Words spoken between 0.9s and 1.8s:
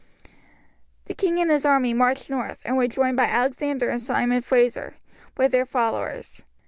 The king and his